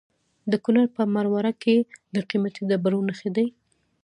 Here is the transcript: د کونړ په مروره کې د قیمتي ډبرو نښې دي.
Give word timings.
د 0.51 0.53
کونړ 0.63 0.85
په 0.95 1.03
مروره 1.13 1.53
کې 1.63 1.75
د 2.15 2.17
قیمتي 2.29 2.61
ډبرو 2.69 2.99
نښې 3.07 3.29
دي. 3.35 3.47